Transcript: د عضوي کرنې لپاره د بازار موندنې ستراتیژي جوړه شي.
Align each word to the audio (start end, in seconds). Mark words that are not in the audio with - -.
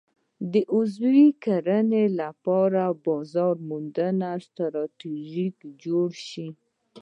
د 0.51 0.53
عضوي 0.75 1.27
کرنې 1.43 2.05
لپاره 2.21 2.81
د 2.89 2.95
بازار 3.05 3.55
موندنې 3.69 4.31
ستراتیژي 4.47 5.47
جوړه 5.83 6.21
شي. 6.29 6.47